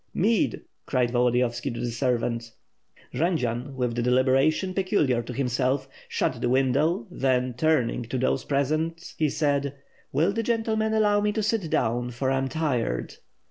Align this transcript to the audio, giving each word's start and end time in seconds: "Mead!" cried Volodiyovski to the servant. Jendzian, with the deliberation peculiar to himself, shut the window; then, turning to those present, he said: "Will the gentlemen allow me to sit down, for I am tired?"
"Mead!" 0.15 0.61
cried 0.87 1.11
Volodiyovski 1.11 1.71
to 1.75 1.79
the 1.79 1.91
servant. 1.91 2.53
Jendzian, 3.13 3.75
with 3.75 3.93
the 3.93 4.01
deliberation 4.01 4.73
peculiar 4.73 5.21
to 5.21 5.31
himself, 5.31 5.87
shut 6.09 6.41
the 6.41 6.49
window; 6.49 7.05
then, 7.11 7.53
turning 7.53 8.01
to 8.05 8.17
those 8.17 8.43
present, 8.43 9.13
he 9.19 9.29
said: 9.29 9.75
"Will 10.11 10.33
the 10.33 10.41
gentlemen 10.41 10.95
allow 10.95 11.21
me 11.21 11.31
to 11.33 11.43
sit 11.43 11.69
down, 11.69 12.09
for 12.09 12.31
I 12.31 12.39
am 12.39 12.47
tired?" 12.47 13.17